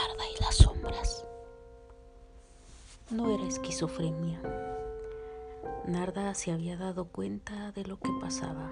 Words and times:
Narda 0.00 0.24
y 0.34 0.42
las 0.42 0.54
sombras. 0.56 1.26
No 3.10 3.28
era 3.34 3.46
esquizofrenia. 3.46 4.40
Narda 5.84 6.32
se 6.34 6.52
había 6.52 6.78
dado 6.78 7.08
cuenta 7.08 7.72
de 7.72 7.84
lo 7.84 7.98
que 7.98 8.10
pasaba. 8.18 8.70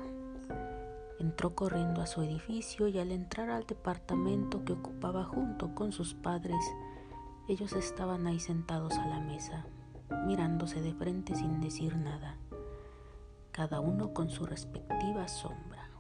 Entró 1.19 1.55
corriendo 1.55 2.01
a 2.01 2.07
su 2.07 2.23
edificio 2.23 2.89
y 2.89 2.99
al 2.99 3.13
entrar 3.13 3.51
al 3.51 3.67
departamento 3.67 4.65
que 4.65 4.73
ocupaba 4.73 5.25
junto 5.25 5.75
con 5.75 5.93
sus 5.93 6.15
padres, 6.15 6.65
ellos 7.47 7.75
estaban 7.75 8.27
ahí 8.27 8.41
sentados 8.41 8.95
a 8.95 9.07
la 9.07 9.21
mesa, 9.21 9.67
mirándose 10.27 10.81
de 10.81 10.95
frente 10.95 11.35
sin 11.35 11.61
decir 11.61 11.95
nada, 11.97 12.39
cada 13.53 13.81
uno 13.81 14.15
con 14.15 14.31
su 14.31 14.47
respectiva 14.47 15.29
sombra. 15.29 15.91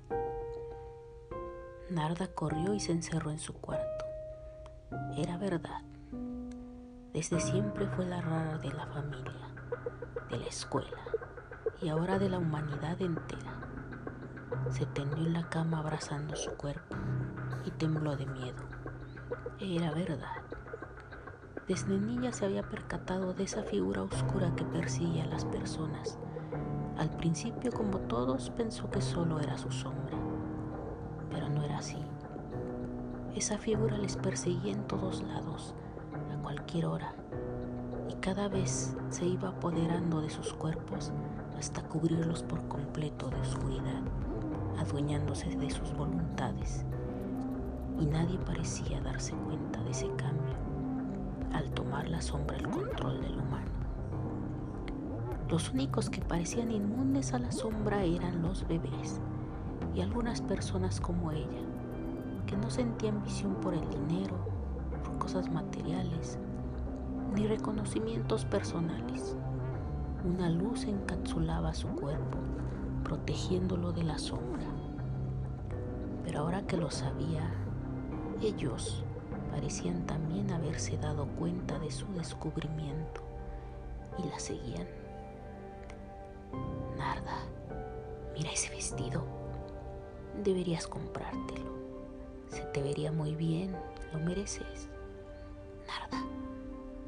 Narda 1.90 2.28
corrió 2.28 2.72
y 2.72 2.80
se 2.80 2.92
encerró 2.92 3.30
en 3.30 3.38
su 3.38 3.52
cuarto. 3.52 3.97
Era 5.20 5.36
verdad. 5.36 5.82
Desde 7.12 7.40
siempre 7.40 7.88
fue 7.88 8.06
la 8.06 8.20
rara 8.20 8.56
de 8.58 8.72
la 8.72 8.86
familia, 8.86 9.48
de 10.30 10.38
la 10.38 10.46
escuela 10.46 10.96
y 11.82 11.88
ahora 11.88 12.20
de 12.20 12.28
la 12.28 12.38
humanidad 12.38 13.02
entera. 13.02 13.58
Se 14.70 14.86
tendió 14.86 15.26
en 15.26 15.32
la 15.32 15.48
cama 15.48 15.80
abrazando 15.80 16.36
su 16.36 16.52
cuerpo 16.52 16.94
y 17.64 17.72
tembló 17.72 18.14
de 18.14 18.26
miedo. 18.26 18.62
Era 19.58 19.90
verdad. 19.90 20.36
Desde 21.66 21.98
niña 21.98 22.30
se 22.32 22.44
había 22.44 22.62
percatado 22.62 23.34
de 23.34 23.42
esa 23.42 23.64
figura 23.64 24.04
oscura 24.04 24.54
que 24.54 24.64
persigue 24.66 25.22
a 25.22 25.26
las 25.26 25.44
personas. 25.46 26.16
Al 26.96 27.10
principio, 27.10 27.72
como 27.72 27.98
todos, 28.02 28.50
pensó 28.50 28.88
que 28.88 29.00
solo 29.00 29.40
era 29.40 29.58
su 29.58 29.72
sombra, 29.72 30.16
pero 31.28 31.48
no 31.48 31.64
era 31.64 31.78
así. 31.78 31.98
Esa 33.34 33.58
figura 33.58 33.96
les 33.98 34.16
perseguía 34.16 34.72
en 34.72 34.86
todos 34.86 35.22
lados, 35.22 35.74
a 36.32 36.42
cualquier 36.42 36.86
hora, 36.86 37.14
y 38.08 38.14
cada 38.14 38.48
vez 38.48 38.96
se 39.10 39.26
iba 39.26 39.50
apoderando 39.50 40.20
de 40.20 40.30
sus 40.30 40.52
cuerpos 40.54 41.12
hasta 41.56 41.82
cubrirlos 41.82 42.42
por 42.42 42.66
completo 42.68 43.28
de 43.30 43.40
oscuridad, 43.40 44.02
adueñándose 44.78 45.54
de 45.56 45.70
sus 45.70 45.92
voluntades. 45.94 46.84
Y 48.00 48.06
nadie 48.06 48.38
parecía 48.38 49.00
darse 49.00 49.34
cuenta 49.34 49.82
de 49.82 49.90
ese 49.90 50.06
cambio 50.16 50.54
al 51.52 51.70
tomar 51.72 52.08
la 52.08 52.20
sombra 52.20 52.56
el 52.56 52.68
control 52.68 53.20
del 53.20 53.34
humano. 53.34 53.66
Los 55.48 55.72
únicos 55.72 56.10
que 56.10 56.20
parecían 56.20 56.70
inmunes 56.70 57.32
a 57.32 57.38
la 57.38 57.52
sombra 57.52 58.04
eran 58.04 58.42
los 58.42 58.68
bebés 58.68 59.20
y 59.94 60.02
algunas 60.02 60.42
personas 60.42 61.00
como 61.00 61.32
ella, 61.32 61.62
que 62.48 62.56
no 62.56 62.70
sentían 62.70 63.22
visión 63.22 63.54
por 63.56 63.74
el 63.74 63.88
dinero, 63.90 64.34
por 65.04 65.18
cosas 65.18 65.50
materiales, 65.52 66.38
ni 67.34 67.46
reconocimientos 67.46 68.46
personales. 68.46 69.36
Una 70.24 70.48
luz 70.48 70.84
encapsulaba 70.84 71.74
su 71.74 71.88
cuerpo, 71.88 72.38
protegiéndolo 73.04 73.92
de 73.92 74.02
la 74.02 74.18
sombra. 74.18 74.66
Pero 76.24 76.40
ahora 76.40 76.66
que 76.66 76.78
lo 76.78 76.90
sabía, 76.90 77.50
ellos 78.40 79.04
parecían 79.50 80.06
también 80.06 80.50
haberse 80.50 80.96
dado 80.96 81.26
cuenta 81.38 81.78
de 81.78 81.90
su 81.90 82.06
descubrimiento 82.14 83.20
y 84.18 84.26
la 84.26 84.38
seguían. 84.38 84.86
Narda, 86.96 87.40
mira 88.34 88.50
ese 88.52 88.70
vestido. 88.70 89.22
Deberías 90.42 90.86
comprártelo. 90.86 91.77
Se 92.48 92.62
te 92.72 92.82
vería 92.82 93.12
muy 93.12 93.34
bien, 93.34 93.76
lo 94.12 94.18
mereces. 94.20 94.88
Narda, 95.86 96.24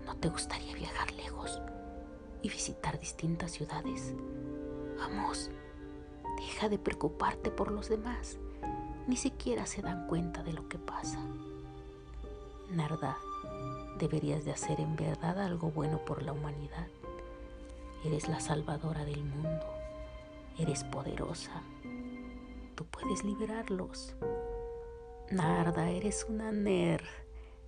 ¿no 0.07 0.17
te 0.17 0.29
gustaría 0.29 0.75
viajar 0.75 1.13
lejos 1.13 1.61
y 2.43 2.49
visitar 2.49 2.99
distintas 2.99 3.53
ciudades? 3.53 4.15
Vamos, 4.99 5.51
deja 6.39 6.69
de 6.69 6.79
preocuparte 6.79 7.51
por 7.51 7.71
los 7.71 7.89
demás. 7.89 8.39
Ni 9.07 9.17
siquiera 9.17 9.67
se 9.67 9.83
dan 9.83 10.07
cuenta 10.07 10.43
de 10.43 10.53
lo 10.53 10.69
que 10.69 10.79
pasa. 10.79 11.19
Narda, 12.71 13.17
deberías 13.99 14.45
de 14.45 14.53
hacer 14.53 14.81
en 14.81 14.95
verdad 14.97 15.41
algo 15.41 15.71
bueno 15.71 16.05
por 16.05 16.23
la 16.23 16.33
humanidad. 16.33 16.87
Eres 18.05 18.29
la 18.29 18.41
salvadora 18.41 19.05
del 19.05 19.25
mundo. 19.25 19.67
Eres 20.59 20.85
poderosa. 20.85 21.63
Tú 22.75 22.85
puedes 22.87 23.25
liberarlos. 23.25 24.15
Narda, 25.31 25.91
eres 25.91 26.27
una 26.29 26.53
ner 26.53 27.03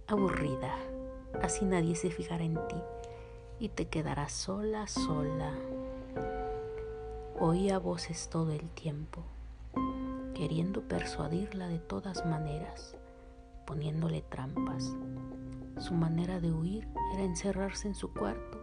aburrida. 0.06 0.76
Así 1.42 1.64
nadie 1.64 1.94
se 1.94 2.10
fijará 2.10 2.44
en 2.44 2.54
ti 2.68 2.76
y 3.58 3.68
te 3.68 3.88
quedarás 3.88 4.32
sola, 4.32 4.86
sola. 4.86 5.54
Oía 7.38 7.78
voces 7.78 8.28
todo 8.28 8.52
el 8.52 8.68
tiempo, 8.70 9.22
queriendo 10.34 10.82
persuadirla 10.82 11.68
de 11.68 11.78
todas 11.78 12.26
maneras 12.26 12.96
poniéndole 13.66 14.22
trampas. 14.22 14.94
Su 15.78 15.94
manera 15.94 16.40
de 16.40 16.52
huir 16.52 16.86
era 17.14 17.22
encerrarse 17.22 17.88
en 17.88 17.94
su 17.94 18.12
cuarto 18.12 18.60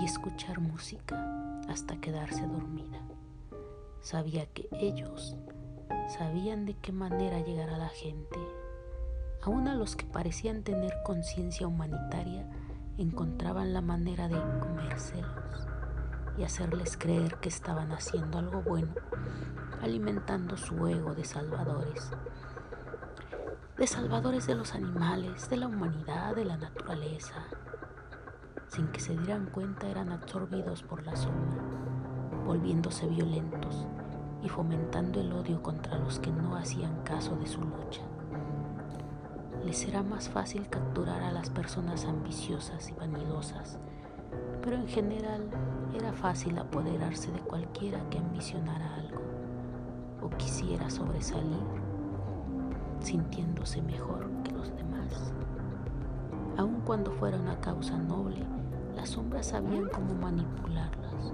y 0.00 0.04
escuchar 0.04 0.60
música 0.60 1.60
hasta 1.68 2.00
quedarse 2.00 2.46
dormida. 2.46 3.00
Sabía 4.00 4.46
que 4.46 4.68
ellos 4.72 5.36
sabían 6.08 6.64
de 6.64 6.74
qué 6.74 6.90
manera 6.90 7.40
llegar 7.40 7.70
a 7.70 7.78
la 7.78 7.88
gente. 7.88 8.38
Aún 9.42 9.68
a 9.68 9.74
los 9.74 9.94
que 9.94 10.06
parecían 10.06 10.62
tener 10.62 10.92
conciencia 11.04 11.66
humanitaria 11.66 12.48
encontraban 12.96 13.72
la 13.72 13.82
manera 13.82 14.26
de 14.26 14.40
comérselos 14.58 15.66
y 16.38 16.44
hacerles 16.44 16.96
creer 16.96 17.36
que 17.36 17.48
estaban 17.48 17.92
haciendo 17.92 18.38
algo 18.38 18.62
bueno, 18.62 18.94
alimentando 19.82 20.56
su 20.56 20.86
ego 20.86 21.14
de 21.14 21.24
salvadores 21.24 22.10
de 23.76 23.86
salvadores 23.86 24.48
de 24.48 24.56
los 24.56 24.74
animales, 24.74 25.48
de 25.48 25.56
la 25.56 25.68
humanidad, 25.68 26.34
de 26.34 26.44
la 26.44 26.56
naturaleza. 26.56 27.44
Sin 28.66 28.88
que 28.88 28.98
se 28.98 29.16
dieran 29.16 29.46
cuenta 29.46 29.88
eran 29.88 30.10
absorbidos 30.10 30.82
por 30.82 31.04
la 31.06 31.14
sombra, 31.14 31.62
volviéndose 32.44 33.06
violentos 33.06 33.86
y 34.42 34.48
fomentando 34.48 35.20
el 35.20 35.32
odio 35.32 35.62
contra 35.62 35.98
los 35.98 36.18
que 36.18 36.30
no 36.30 36.56
hacían 36.56 37.02
caso 37.02 37.36
de 37.36 37.46
su 37.46 37.60
lucha. 37.60 38.02
Les 39.64 39.86
era 39.86 40.02
más 40.02 40.28
fácil 40.28 40.68
capturar 40.68 41.22
a 41.22 41.32
las 41.32 41.50
personas 41.50 42.04
ambiciosas 42.04 42.88
y 42.90 42.92
vanidosas, 42.94 43.78
pero 44.62 44.76
en 44.76 44.86
general 44.86 45.48
era 45.94 46.12
fácil 46.12 46.58
apoderarse 46.58 47.32
de 47.32 47.40
cualquiera 47.40 48.00
que 48.10 48.18
ambicionara 48.18 48.94
algo 48.94 49.20
o 50.22 50.30
quisiera 50.30 50.90
sobresalir 50.90 51.66
sintiéndose 53.00 53.82
mejor 53.82 54.28
que 54.42 54.52
los 54.52 54.74
demás. 54.74 55.32
Aun 56.56 56.80
cuando 56.80 57.12
fuera 57.12 57.38
una 57.38 57.60
causa 57.60 57.96
noble, 57.96 58.44
las 58.96 59.10
sombras 59.10 59.46
sabían 59.46 59.88
cómo 59.88 60.14
manipularlas, 60.14 61.32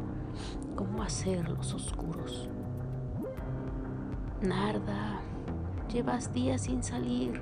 cómo 0.76 1.02
hacerlos 1.02 1.72
oscuros. 1.74 2.48
Narda, 4.44 5.20
llevas 5.90 6.34
días 6.34 6.60
sin 6.60 6.82
salir. 6.82 7.40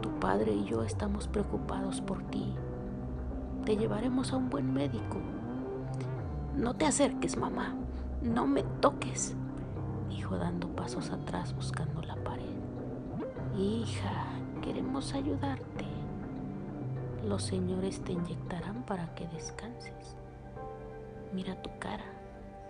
Tu 0.00 0.10
padre 0.18 0.52
y 0.52 0.64
yo 0.64 0.82
estamos 0.82 1.28
preocupados 1.28 2.00
por 2.00 2.24
ti. 2.24 2.52
Te 3.64 3.76
llevaremos 3.76 4.32
a 4.32 4.38
un 4.38 4.50
buen 4.50 4.74
médico. 4.74 5.18
No 6.56 6.74
te 6.74 6.86
acerques, 6.86 7.36
mamá. 7.36 7.76
No 8.20 8.48
me 8.48 8.64
toques, 8.80 9.36
dijo 10.08 10.36
dando 10.36 10.66
pasos 10.74 11.12
atrás 11.12 11.54
buscando 11.54 12.02
la 12.02 12.16
pared. 12.16 12.56
Hija, 13.56 14.24
queremos 14.60 15.14
ayudarte. 15.14 15.86
Los 17.24 17.44
señores 17.44 18.02
te 18.02 18.10
inyectarán 18.10 18.82
para 18.82 19.14
que 19.14 19.28
descanses. 19.28 20.16
Mira 21.32 21.62
tu 21.62 21.70
cara, 21.78 22.06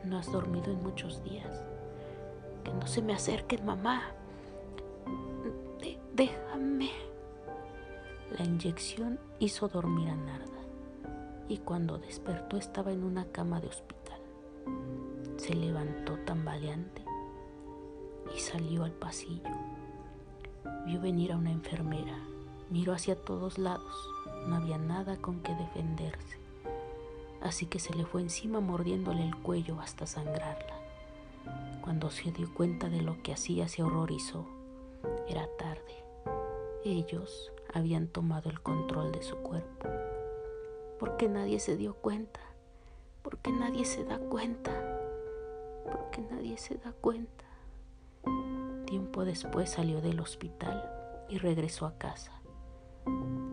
no 0.04 0.18
has 0.18 0.30
dormido 0.30 0.70
en 0.70 0.82
muchos 0.82 1.24
días. 1.24 1.64
Que 2.64 2.72
no 2.72 2.86
se 2.86 3.02
me 3.02 3.14
acerquen, 3.14 3.64
mamá. 3.64 4.02
déjame. 6.14 6.90
La 8.38 8.44
inyección 8.44 9.18
hizo 9.38 9.68
dormir 9.68 10.08
a 10.08 10.16
Narda 10.16 10.52
y 11.48 11.58
cuando 11.58 11.98
despertó 11.98 12.56
estaba 12.56 12.92
en 12.92 13.04
una 13.04 13.26
cama 13.26 13.60
de 13.60 13.68
hospital. 13.68 14.20
Se 15.36 15.54
levantó 15.54 16.18
tambaleante 16.20 17.04
y 18.34 18.38
salió 18.40 18.84
al 18.84 18.92
pasillo. 18.92 19.50
Vio 20.86 21.00
venir 21.00 21.32
a 21.32 21.36
una 21.36 21.50
enfermera, 21.50 22.18
miró 22.70 22.92
hacia 22.92 23.16
todos 23.16 23.58
lados, 23.58 23.94
no 24.46 24.56
había 24.56 24.78
nada 24.78 25.16
con 25.16 25.40
que 25.40 25.54
defenderse, 25.54 26.38
así 27.40 27.66
que 27.66 27.78
se 27.78 27.94
le 27.94 28.04
fue 28.04 28.22
encima 28.22 28.60
mordiéndole 28.60 29.26
el 29.26 29.36
cuello 29.36 29.80
hasta 29.80 30.06
sangrarla. 30.06 30.81
Cuando 31.82 32.10
se 32.10 32.30
dio 32.30 32.52
cuenta 32.54 32.88
de 32.88 33.02
lo 33.02 33.22
que 33.22 33.32
hacía 33.32 33.68
se 33.68 33.82
horrorizó. 33.82 34.46
Era 35.28 35.48
tarde. 35.58 36.04
Ellos 36.84 37.52
habían 37.74 38.06
tomado 38.06 38.50
el 38.50 38.60
control 38.60 39.10
de 39.10 39.22
su 39.22 39.36
cuerpo. 39.36 39.88
Porque 41.00 41.28
nadie 41.28 41.58
se 41.58 41.76
dio 41.76 41.94
cuenta, 41.94 42.40
porque 43.22 43.50
nadie 43.50 43.84
se 43.84 44.04
da 44.04 44.18
cuenta, 44.18 44.72
porque 45.90 46.20
nadie 46.20 46.56
se 46.56 46.76
da 46.76 46.92
cuenta. 46.92 47.44
Tiempo 48.86 49.24
después 49.24 49.70
salió 49.70 50.00
del 50.00 50.20
hospital 50.20 50.88
y 51.28 51.38
regresó 51.38 51.86
a 51.86 51.98
casa. 51.98 52.32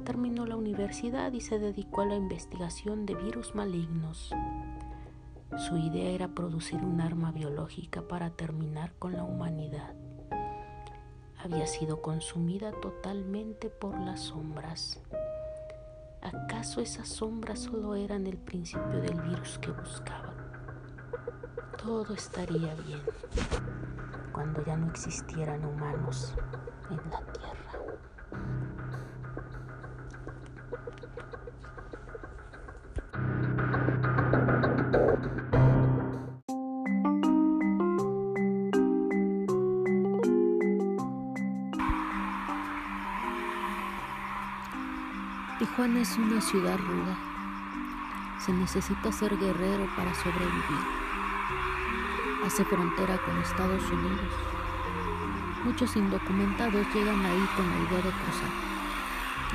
Terminó 0.04 0.46
la 0.46 0.56
universidad 0.56 1.32
y 1.34 1.42
se 1.42 1.58
dedicó 1.58 2.02
a 2.02 2.06
la 2.06 2.16
investigación 2.16 3.08
de 3.08 3.16
virus 3.16 3.56
malignos. 3.56 4.32
Su 5.58 5.78
idea 5.78 6.12
era 6.12 6.28
producir 6.30 6.84
un 6.84 7.02
arma 7.02 7.32
biológica 7.32 8.02
para 8.02 8.30
terminar 8.30 8.94
con 9.00 9.14
la 9.14 9.24
humanidad. 9.24 9.96
Había 11.44 11.68
sido 11.68 12.02
consumida 12.02 12.72
totalmente 12.82 13.70
por 13.70 14.00
las 14.00 14.20
sombras. 14.22 15.02
¿Acaso 16.22 16.82
esas 16.82 17.08
sombras 17.08 17.60
solo 17.60 17.96
eran 17.96 18.28
el 18.28 18.38
principio 18.38 19.02
del 19.02 19.20
virus 19.22 19.58
que 19.60 19.72
buscaban? 19.72 20.36
Todo 21.82 22.14
estaría 22.14 22.76
bien 22.76 23.02
cuando 24.32 24.64
ya 24.66 24.78
no 24.78 24.90
existieran 24.90 25.66
humanos 25.66 26.36
en 26.90 27.10
la 27.10 27.20
tierra. 27.34 27.59
Tijuana 45.80 46.02
es 46.02 46.18
una 46.18 46.42
ciudad 46.42 46.78
ruda. 46.78 47.18
Se 48.38 48.52
necesita 48.52 49.14
ser 49.14 49.38
guerrero 49.38 49.88
para 49.96 50.14
sobrevivir. 50.14 50.84
Hace 52.46 52.66
frontera 52.66 53.18
con 53.20 53.38
Estados 53.38 53.90
Unidos. 53.90 54.28
Muchos 55.64 55.96
indocumentados 55.96 56.86
llegan 56.94 57.26
ahí 57.26 57.48
con 57.56 57.66
la 57.66 57.78
idea 57.78 57.98
de 57.98 58.12
cruzar. 58.12 58.52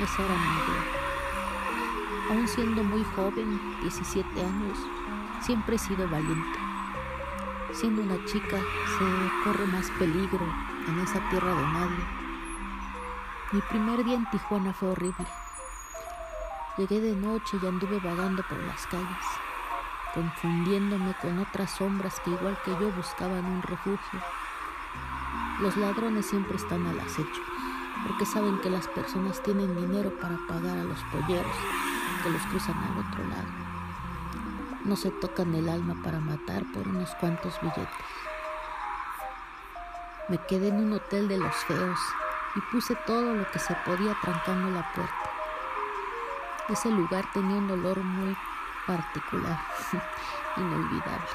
Esa 0.01 0.23
era 0.23 0.33
mi 0.33 0.47
idea. 0.55 2.31
Aún 2.31 2.47
siendo 2.47 2.83
muy 2.83 3.03
joven, 3.15 3.61
17 3.83 4.27
años, 4.43 4.79
siempre 5.41 5.75
he 5.75 5.79
sido 5.79 6.09
valiente. 6.09 6.59
Siendo 7.71 8.01
una 8.01 8.25
chica, 8.25 8.57
se 8.57 9.43
corre 9.43 9.67
más 9.67 9.91
peligro 9.99 10.47
en 10.87 10.99
esa 11.01 11.19
tierra 11.29 11.53
de 11.53 11.67
nadie. 11.67 12.05
Mi 13.51 13.61
primer 13.61 14.03
día 14.03 14.15
en 14.15 14.27
Tijuana 14.31 14.73
fue 14.73 14.89
horrible. 14.89 15.27
Llegué 16.77 16.99
de 16.99 17.15
noche 17.15 17.57
y 17.63 17.65
anduve 17.65 17.99
vagando 17.99 18.43
por 18.49 18.57
las 18.57 18.85
calles, 18.87 19.25
confundiéndome 20.13 21.13
con 21.21 21.39
otras 21.39 21.71
sombras 21.71 22.19
que 22.19 22.31
igual 22.31 22.57
que 22.65 22.71
yo 22.71 22.91
buscaban 22.91 23.45
un 23.45 23.61
refugio. 23.61 24.19
Los 25.61 25.77
ladrones 25.77 26.25
siempre 26.25 26.57
están 26.57 26.85
al 26.85 26.99
acecho, 26.99 27.41
porque 28.05 28.25
saben 28.25 28.59
que 28.59 28.69
las 28.69 28.89
personas 28.89 29.41
tienen 29.41 29.73
dinero 29.73 30.11
para 30.19 30.37
pagar 30.49 30.77
a 30.77 30.83
los 30.83 30.99
polleros 31.13 31.55
que 32.21 32.29
los 32.29 32.41
cruzan 32.47 32.77
al 32.77 33.07
otro 33.07 33.23
lado. 33.23 33.47
No 34.83 34.97
se 34.97 35.11
tocan 35.11 35.55
el 35.55 35.69
alma 35.69 35.95
para 36.03 36.19
matar 36.19 36.65
por 36.73 36.85
unos 36.89 37.15
cuantos 37.21 37.57
billetes. 37.61 37.87
Me 40.27 40.39
quedé 40.39 40.67
en 40.67 40.75
un 40.75 40.91
hotel 40.91 41.29
de 41.29 41.37
los 41.37 41.55
feos 41.55 41.99
y 42.55 42.59
puse 42.69 42.97
todo 43.07 43.33
lo 43.33 43.49
que 43.51 43.59
se 43.59 43.73
podía 43.85 44.13
trancando 44.21 44.71
la 44.71 44.91
puerta. 44.93 45.24
Ese 46.67 46.89
lugar 46.89 47.23
tenía 47.31 47.57
un 47.57 47.69
olor 47.69 48.03
muy 48.03 48.35
particular, 48.87 49.59
inolvidable. 50.57 51.29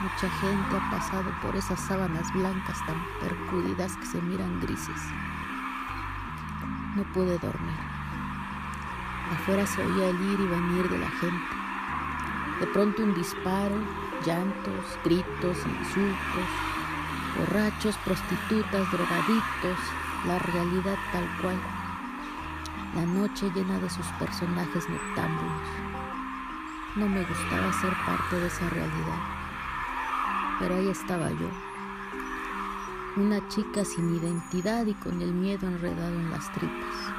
Mucha 0.00 0.28
gente 0.40 0.76
ha 0.76 0.90
pasado 0.90 1.30
por 1.40 1.54
esas 1.54 1.80
sábanas 1.80 2.32
blancas 2.32 2.76
tan 2.84 3.00
percudidas 3.20 3.96
que 3.96 4.06
se 4.06 4.20
miran 4.20 4.60
grises. 4.60 5.00
No 6.96 7.04
pude 7.12 7.38
dormir. 7.38 7.78
Afuera 9.32 9.64
se 9.64 9.80
oía 9.80 10.08
el 10.08 10.20
ir 10.22 10.40
y 10.40 10.46
venir 10.46 10.88
de 10.88 10.98
la 10.98 11.10
gente. 11.10 11.56
De 12.58 12.66
pronto 12.66 13.04
un 13.04 13.14
disparo, 13.14 13.76
llantos, 14.26 14.98
gritos, 15.04 15.56
insultos, 15.66 16.48
borrachos, 17.38 17.96
prostitutas, 17.98 18.90
drogadictos, 18.90 19.78
la 20.26 20.40
realidad 20.40 20.96
tal 21.12 21.28
cual 21.40 21.77
la 22.94 23.04
noche 23.04 23.50
llena 23.54 23.78
de 23.78 23.90
sus 23.90 24.06
personajes 24.18 24.88
noctámbulos. 24.88 25.68
No 26.96 27.08
me 27.08 27.22
gustaba 27.22 27.72
ser 27.72 27.92
parte 28.06 28.40
de 28.40 28.46
esa 28.46 28.68
realidad, 28.70 29.18
pero 30.58 30.76
ahí 30.76 30.88
estaba 30.88 31.30
yo, 31.30 31.50
una 33.16 33.46
chica 33.48 33.84
sin 33.84 34.16
identidad 34.16 34.86
y 34.86 34.94
con 34.94 35.20
el 35.20 35.32
miedo 35.32 35.66
enredado 35.66 36.14
en 36.14 36.30
las 36.30 36.50
tripas. 36.52 37.12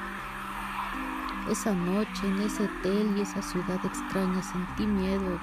Esa 1.50 1.74
noche 1.74 2.28
en 2.28 2.42
ese 2.42 2.64
hotel 2.64 3.14
y 3.18 3.22
esa 3.22 3.42
ciudad 3.42 3.80
extraña 3.84 4.42
sentí 4.42 4.86
miedo 4.86 5.40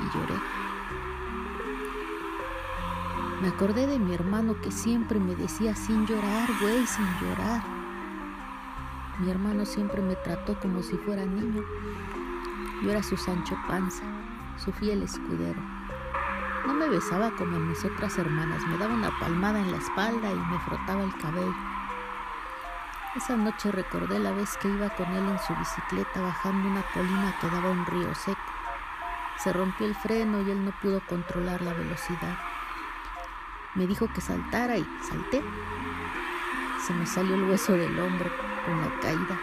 y 0.00 0.16
lloré. 0.18 0.40
Me 3.40 3.48
acordé 3.48 3.86
de 3.86 3.98
mi 3.98 4.14
hermano 4.14 4.60
que 4.60 4.70
siempre 4.70 5.18
me 5.18 5.34
decía 5.34 5.74
sin 5.74 6.06
llorar, 6.06 6.48
güey, 6.60 6.86
sin 6.86 7.06
llorar. 7.20 7.79
Mi 9.20 9.30
hermano 9.30 9.66
siempre 9.66 10.00
me 10.00 10.16
trató 10.16 10.58
como 10.60 10.82
si 10.82 10.96
fuera 10.96 11.26
niño. 11.26 11.62
Yo 12.82 12.90
era 12.90 13.02
su 13.02 13.18
Sancho 13.18 13.54
Panza, 13.68 14.02
su 14.56 14.72
fiel 14.72 15.02
escudero. 15.02 15.60
No 16.66 16.72
me 16.72 16.88
besaba 16.88 17.30
como 17.36 17.58
mis 17.58 17.84
otras 17.84 18.16
hermanas, 18.16 18.66
me 18.66 18.78
daba 18.78 18.94
una 18.94 19.10
palmada 19.20 19.60
en 19.60 19.72
la 19.72 19.76
espalda 19.76 20.32
y 20.32 20.36
me 20.36 20.58
frotaba 20.60 21.02
el 21.02 21.14
cabello. 21.18 21.54
Esa 23.14 23.36
noche 23.36 23.70
recordé 23.72 24.18
la 24.18 24.32
vez 24.32 24.56
que 24.56 24.68
iba 24.68 24.88
con 24.88 25.06
él 25.08 25.28
en 25.28 25.38
su 25.40 25.54
bicicleta 25.54 26.22
bajando 26.22 26.68
una 26.70 26.82
colina 26.94 27.36
que 27.42 27.48
daba 27.48 27.70
un 27.72 27.84
río 27.84 28.14
seco. 28.14 28.40
Se 29.36 29.52
rompió 29.52 29.86
el 29.86 29.94
freno 29.96 30.40
y 30.40 30.50
él 30.50 30.64
no 30.64 30.72
pudo 30.80 31.02
controlar 31.06 31.60
la 31.60 31.74
velocidad. 31.74 32.38
Me 33.74 33.86
dijo 33.86 34.08
que 34.14 34.22
saltara 34.22 34.78
y 34.78 34.86
salté. 35.02 35.42
Se 36.86 36.94
me 36.94 37.06
salió 37.06 37.34
el 37.34 37.44
hueso 37.44 37.72
del 37.72 37.98
hombro 38.00 38.30
con 38.64 38.80
la 38.80 39.00
caída. 39.00 39.38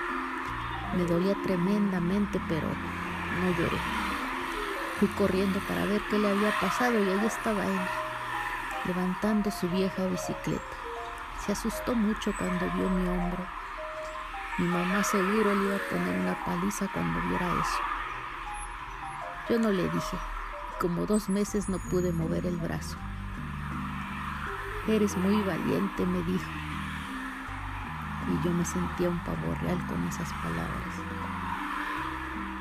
Me 0.95 1.03
dolía 1.03 1.35
tremendamente, 1.43 2.41
pero 2.49 2.67
no 2.67 3.51
lloré. 3.51 3.77
Fui 4.97 5.07
corriendo 5.09 5.59
para 5.67 5.85
ver 5.85 6.01
qué 6.09 6.17
le 6.17 6.31
había 6.31 6.51
pasado 6.59 6.93
y 6.93 7.07
ahí 7.07 7.25
estaba 7.27 7.63
él, 7.63 7.79
levantando 8.85 9.51
su 9.51 9.69
vieja 9.69 10.07
bicicleta. 10.07 10.63
Se 11.45 11.51
asustó 11.51 11.93
mucho 11.93 12.33
cuando 12.39 12.65
vio 12.71 12.89
mi 12.89 13.07
hombro. 13.07 13.45
Mi 14.57 14.67
mamá 14.67 15.03
seguro 15.03 15.53
le 15.53 15.65
iba 15.65 15.75
a 15.75 15.89
poner 15.91 16.19
una 16.19 16.43
paliza 16.43 16.87
cuando 16.91 17.21
viera 17.29 17.53
eso. 17.61 17.79
Yo 19.49 19.59
no 19.59 19.69
le 19.69 19.83
dije. 19.83 20.17
Como 20.79 21.05
dos 21.05 21.29
meses 21.29 21.69
no 21.69 21.77
pude 21.77 22.11
mover 22.11 22.47
el 22.47 22.57
brazo. 22.57 22.97
Eres 24.87 25.15
muy 25.17 25.41
valiente, 25.43 26.05
me 26.05 26.23
dijo 26.23 26.66
y 28.27 28.45
yo 28.45 28.51
me 28.51 28.65
sentía 28.65 29.09
un 29.09 29.19
pavo 29.23 29.55
real 29.61 29.77
con 29.87 30.03
esas 30.07 30.31
palabras. 30.33 30.95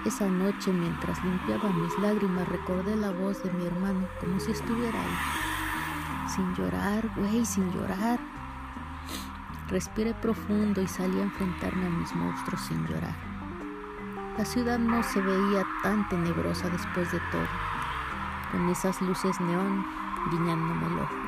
Esa 0.04 0.28
noche, 0.28 0.72
mientras 0.72 1.22
limpiaba 1.24 1.68
mis 1.70 1.98
lágrimas, 1.98 2.48
recordé 2.48 2.94
la 2.94 3.10
voz 3.10 3.42
de 3.42 3.50
mi 3.50 3.66
hermano 3.66 4.06
como 4.20 4.38
si 4.38 4.52
estuviera 4.52 5.00
ahí. 5.00 6.28
Sin 6.28 6.54
llorar, 6.54 7.08
güey, 7.16 7.44
sin 7.44 7.72
llorar. 7.72 8.20
Respiré 9.68 10.14
profundo 10.14 10.80
y 10.80 10.86
salí 10.86 11.18
a 11.18 11.24
enfrentarme 11.24 11.86
a 11.86 11.90
mis 11.90 12.14
monstruos 12.14 12.60
sin 12.60 12.86
llorar. 12.86 13.16
La 14.38 14.44
ciudad 14.44 14.78
no 14.78 15.02
se 15.02 15.20
veía 15.20 15.64
tan 15.82 16.08
tenebrosa 16.08 16.68
después 16.68 17.10
de 17.10 17.18
todo, 17.32 17.48
con 18.52 18.68
esas 18.68 19.00
luces 19.00 19.40
neón 19.40 19.84
guiñándome 20.30 20.86
el 20.86 20.98
ojo. 21.00 21.25